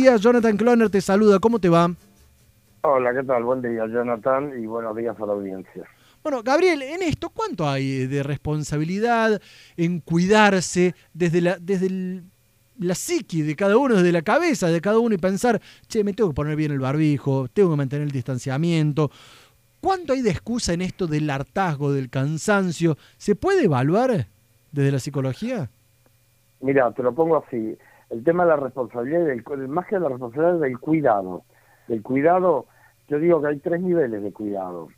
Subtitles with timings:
[0.00, 1.90] días, Jonathan Cloner te saluda, ¿cómo te va?
[2.82, 3.42] Hola, ¿qué tal?
[3.42, 5.82] Buen día, Jonathan, y buenos días a la audiencia.
[6.22, 9.42] Bueno, Gabriel, en esto, ¿cuánto hay de responsabilidad
[9.76, 12.22] en cuidarse desde la, desde
[12.78, 16.12] la psiqui de cada uno, desde la cabeza de cada uno y pensar, che, me
[16.12, 19.10] tengo que poner bien el barbijo, tengo que mantener el distanciamiento?
[19.80, 22.96] ¿Cuánto hay de excusa en esto del hartazgo, del cansancio?
[23.16, 24.28] ¿Se puede evaluar
[24.70, 25.68] desde la psicología?
[26.60, 27.76] Mira, te lo pongo así
[28.10, 31.44] el tema de la responsabilidad, del, más que la responsabilidad del cuidado.
[31.86, 32.66] Del cuidado,
[33.08, 34.88] yo digo que hay tres niveles de cuidado.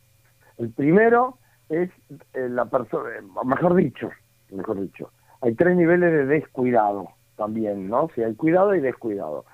[0.58, 1.90] El primero es
[2.34, 4.10] eh, la persona, eh, mejor dicho,
[4.50, 5.10] mejor dicho,
[5.40, 8.08] hay tres niveles de descuidado también, ¿no?
[8.14, 9.44] Si hay cuidado y descuidado.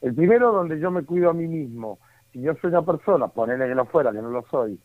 [0.00, 1.98] El primero donde yo me cuido a mí mismo.
[2.32, 4.78] Si yo soy una persona, ponele que no fuera, que no lo soy,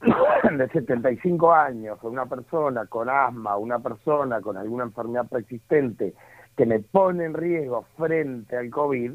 [0.58, 6.14] de 75 años, una persona con asma, una persona con alguna enfermedad preexistente,
[6.58, 9.12] que me pone en riesgo frente al COVID,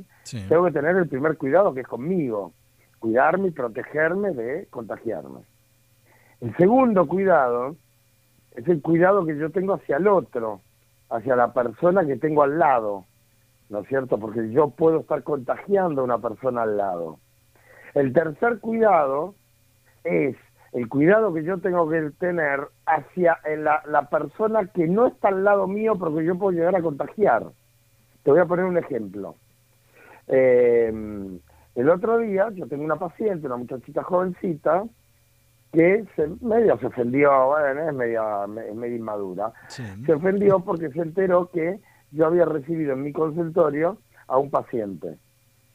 [0.47, 2.53] tengo que tener el primer cuidado que es conmigo,
[2.99, 5.41] cuidarme y protegerme de contagiarme.
[6.39, 7.75] El segundo cuidado
[8.55, 10.61] es el cuidado que yo tengo hacia el otro,
[11.09, 13.03] hacia la persona que tengo al lado,
[13.67, 14.17] ¿no es cierto?
[14.17, 17.19] Porque yo puedo estar contagiando a una persona al lado.
[17.93, 19.35] El tercer cuidado
[20.05, 20.37] es
[20.73, 25.43] el cuidado que yo tengo que tener hacia la, la, persona que no está al
[25.43, 27.45] lado mío porque yo puedo llegar a contagiar.
[28.23, 29.35] Te voy a poner un ejemplo.
[30.27, 30.91] Eh,
[31.75, 34.85] el otro día yo tengo una paciente, una muchachita jovencita,
[35.71, 41.01] que se, medio se ofendió, bueno, es media, es media inmadura, se ofendió porque se
[41.01, 41.79] enteró que
[42.11, 45.17] yo había recibido en mi consultorio a un paciente,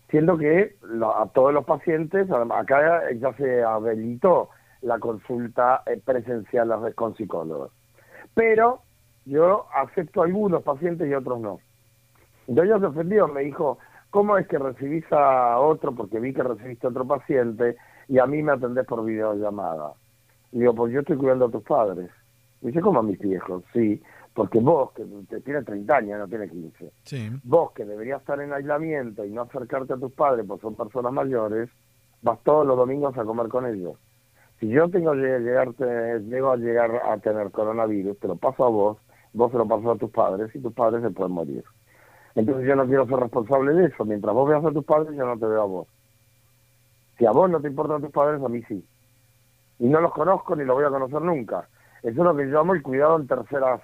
[0.09, 4.51] siendo que a todos los pacientes, acá ya se habilitó
[4.83, 7.73] la consulta eh, presencial con psicólogos.
[8.35, 8.83] Pero
[9.25, 11.61] yo acepto algunos pacientes y otros no.
[12.47, 13.79] Entonces se ofendió, me dijo,
[14.11, 17.77] ¿cómo es que recibís a otro, porque vi que recibiste a otro paciente,
[18.09, 19.93] y a mí me atendés por videollamada?
[20.51, 22.11] Y digo, pues yo estoy cuidando a tus padres.
[22.63, 23.63] Y dice, ¿cómo a mis viejos?
[23.73, 24.03] Sí,
[24.33, 27.31] porque vos, que te tienes 30 años, no tienes 15, sí.
[27.45, 31.13] vos que deberías estar en aislamiento y no acercarte a tus padres, porque son personas
[31.13, 31.69] mayores,
[32.23, 33.97] vas todos los domingos a comer con ellos.
[34.61, 38.69] Si yo tengo que llegarte, llego a llegar a tener coronavirus, te lo paso a
[38.69, 38.99] vos,
[39.33, 41.65] vos se lo pasas a tus padres y tus padres se pueden morir.
[42.35, 44.05] Entonces yo no quiero ser responsable de eso.
[44.05, 45.89] Mientras vos veas a tus padres, yo no te veo a vos.
[47.19, 48.85] Si a vos no te importan tus padres, a mí sí.
[49.81, 51.69] Y no los conozco ni los voy a conocer nunca.
[52.03, 53.81] Eso es lo que yo llamo el cuidado en terceras,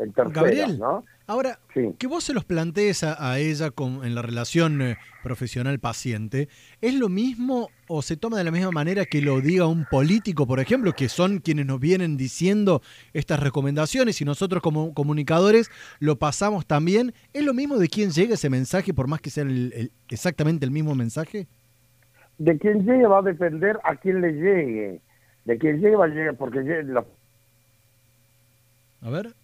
[0.00, 1.04] en terceras, ¿no?
[1.26, 6.48] Ahora, que vos se los plantees a, ella con, en la relación eh, profesional-paciente,
[6.80, 10.46] ¿es lo mismo o se toma de la misma manera que lo diga un político,
[10.46, 16.18] por ejemplo, que son quienes nos vienen diciendo estas recomendaciones y nosotros como comunicadores lo
[16.18, 17.12] pasamos también?
[17.32, 19.44] ¿Es lo mismo de quién llega ese mensaje, por más que sea
[20.08, 21.46] exactamente el mismo mensaje?
[22.38, 25.00] De quién llegue va a depender a quién le llegue.
[25.44, 26.58] De quién llegue va a llegar, porque...
[29.02, 29.34] A ver.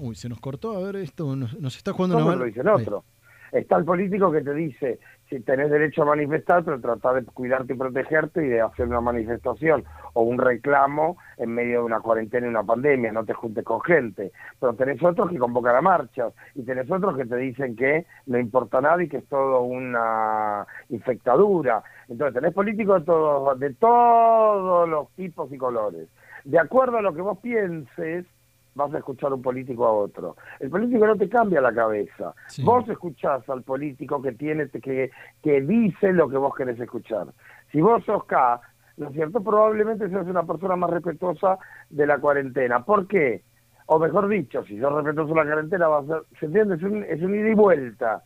[0.00, 3.04] Uy, se nos cortó, a ver, esto nos, está jugando una lo dice el otro?
[3.52, 7.72] Está el político que te dice, si tenés derecho a manifestar, pero trata de cuidarte
[7.72, 12.46] y protegerte y de hacer una manifestación o un reclamo en medio de una cuarentena
[12.46, 14.30] y una pandemia, no te juntes con gente.
[14.60, 18.38] Pero tenés otros que convocan a marchas y tenés otros que te dicen que no
[18.38, 21.82] importa nada y que es todo una infectadura.
[22.08, 26.08] Entonces tenés políticos de todos, de todos los tipos y colores.
[26.44, 28.26] De acuerdo a lo que vos pienses,
[28.74, 30.36] vas a escuchar un político a otro.
[30.58, 32.34] El político no te cambia la cabeza.
[32.62, 35.10] Vos escuchás al político que tiene que,
[35.42, 37.28] que dice lo que vos querés escuchar.
[37.72, 38.60] Si vos sos K,
[38.96, 39.42] ¿no es cierto?
[39.42, 41.58] Probablemente seas una persona más respetuosa
[41.88, 42.84] de la cuarentena.
[42.84, 43.42] ¿Por qué?
[43.86, 46.76] O mejor dicho, si sos respetuoso de la cuarentena, va a ser, ¿se entiende?
[46.76, 48.22] Es un, es un ida y vuelta.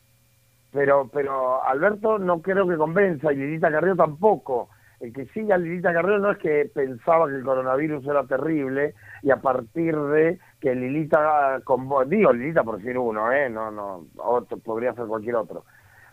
[0.72, 5.58] Pero, pero Alberto no creo que convenza y Lilita Carrillo tampoco el que sigue a
[5.58, 10.38] Lilita Carrillo no es que pensaba que el coronavirus era terrible y a partir de
[10.60, 11.60] que Lilita,
[12.06, 13.50] digo Lilita por decir uno, ¿eh?
[13.50, 15.64] no, no, otro, podría ser cualquier otro,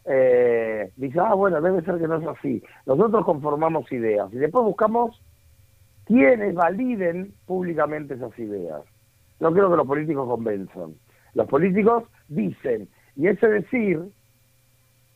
[0.05, 2.63] eh, dice, ah, bueno, debe ser que no es así.
[2.85, 5.21] Nosotros conformamos ideas y después buscamos
[6.05, 8.81] quienes validen públicamente esas ideas.
[9.39, 10.95] No creo que los políticos convenzan.
[11.33, 14.01] Los políticos dicen, y ese decir,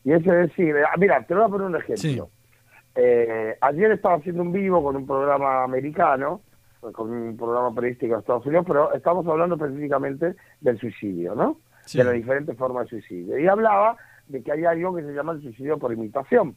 [0.04, 2.30] y ese decir, ah, mira, te voy a poner un ejemplo.
[2.96, 6.40] Eh, ayer estaba haciendo un vivo con un programa americano,
[6.80, 11.58] con un programa periodístico de Estados Unidos, pero estamos hablando específicamente del suicidio, ¿no?
[11.92, 13.38] De las diferentes formas de suicidio.
[13.38, 13.96] Y hablaba
[14.28, 16.56] de que hay algo que se llama el suicidio por imitación.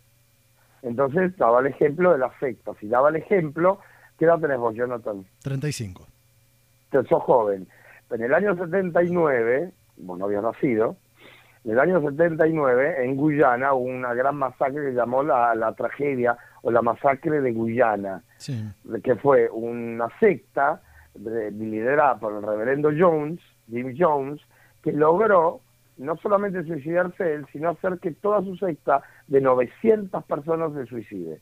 [0.81, 2.75] Entonces daba el ejemplo del afecto.
[2.79, 3.79] Si daba el ejemplo,
[4.17, 5.25] ¿qué edad tenés vos, Jonathan?
[5.43, 6.07] 35.
[6.85, 7.67] Entonces sos joven.
[8.09, 10.97] En el año 79, vos no habías nacido,
[11.65, 16.37] En el año 79, en Guyana, hubo una gran masacre que llamó la, la tragedia
[16.61, 18.63] o la masacre de Guyana, Sí.
[19.03, 20.81] que fue una secta
[21.15, 23.39] de- liderada por el reverendo Jones,
[23.69, 24.41] Jim Jones,
[24.81, 25.59] que logró
[25.97, 31.39] no solamente suicidarse él, sino hacer que toda su secta de 900 personas se suicide.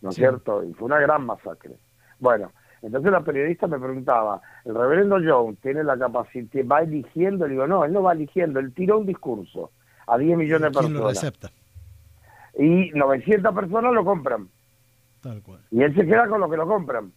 [0.00, 0.22] ¿No es Sí.
[0.22, 0.64] cierto?
[0.64, 1.74] Y fue una gran masacre.
[2.18, 2.52] Bueno,
[2.82, 7.46] entonces la periodista me preguntaba, ¿el reverendo Jones tiene la capacidad, va eligiendo?
[7.46, 9.70] Le digo, no, él no va eligiendo, él tiró un discurso
[10.06, 11.22] a 10 millones de ¿Quién lo personas.
[11.22, 11.50] recepta?
[12.58, 14.48] Y 900 personas lo compran.
[15.22, 15.60] Tal cual.
[15.70, 17.12] Y él se queda con lo que lo compran.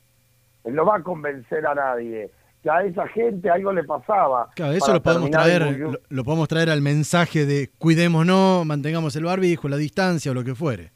[0.63, 2.29] Él no va a convencer a nadie.
[2.61, 4.49] Que a esa gente algo le pasaba.
[4.55, 9.25] Claro, eso lo podemos traer, lo, lo podemos traer al mensaje de cuidémonos, mantengamos el
[9.25, 10.91] barbijo, la distancia o lo que fuere.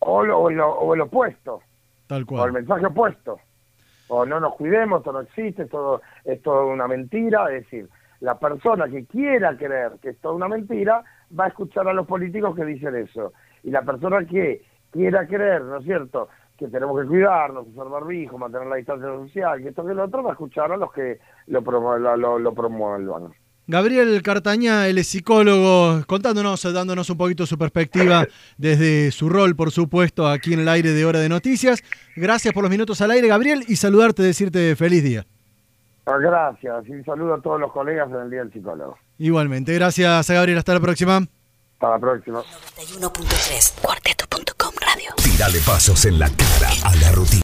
[0.00, 1.60] o, lo- o el opuesto.
[2.06, 2.52] Tal O el cual.
[2.52, 3.38] mensaje opuesto.
[4.08, 7.46] O no nos cuidemos, esto no existe, esto es una mentira.
[7.50, 7.88] Es decir,
[8.20, 11.02] la persona que quiera creer que es una mentira
[11.38, 13.32] va a escuchar a los políticos que dicen eso.
[13.62, 18.38] Y la persona que quiera creer, ¿no es cierto?, que tenemos que cuidarnos, usar barbijo,
[18.38, 21.18] mantener la distancia social, que esto que lo otro, va a escuchar a los que
[21.48, 23.34] lo, lo, lo, lo promuevan.
[23.66, 28.26] Gabriel Cartañá, él es psicólogo, contándonos, dándonos un poquito su perspectiva
[28.58, 31.82] desde su rol, por supuesto, aquí en el aire de Hora de Noticias.
[32.14, 35.26] Gracias por los minutos al aire, Gabriel, y saludarte, decirte feliz día.
[36.06, 38.98] Ah, Gracias, y saludo a todos los colegas en el Día del Psicólogo.
[39.16, 41.16] Igualmente, gracias a Gabriel, hasta la próxima.
[41.16, 42.42] Hasta la próxima.
[42.76, 45.14] 91.3 cuarteto.com radio.
[45.16, 47.32] Tírale pasos en la cara a la rutina.